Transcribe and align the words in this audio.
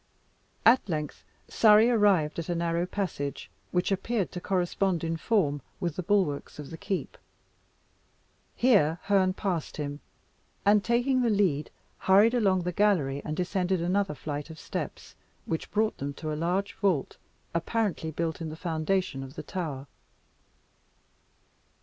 At 0.65 0.89
length, 0.89 1.23
Surrey 1.47 1.87
arrived 1.91 2.39
at 2.39 2.49
a 2.49 2.55
narrow 2.55 2.87
passage, 2.87 3.51
which 3.71 3.91
appeared 3.91 4.31
to 4.31 4.41
correspond 4.41 5.03
in 5.03 5.15
form 5.15 5.61
with 5.79 5.95
the 5.95 6.01
bulwarks 6.01 6.57
of 6.57 6.71
the 6.71 6.75
keep. 6.77 7.19
Here 8.55 8.97
Herne 9.03 9.33
passed 9.33 9.77
him, 9.77 9.99
and 10.65 10.83
taking 10.83 11.21
the 11.21 11.29
lead, 11.29 11.69
hurried 11.99 12.33
along 12.33 12.63
the 12.63 12.71
gallery 12.71 13.21
and 13.23 13.37
descended 13.37 13.79
another 13.79 14.15
flight 14.15 14.49
of 14.49 14.57
steps, 14.57 15.13
which 15.45 15.69
brought 15.69 15.99
them 15.99 16.15
to 16.15 16.33
a 16.33 16.33
large 16.33 16.73
vault, 16.73 17.17
apparently 17.53 18.09
built 18.09 18.41
in 18.41 18.49
the 18.49 18.55
foundation 18.55 19.21
of 19.21 19.35
the 19.35 19.43
tower. 19.43 19.85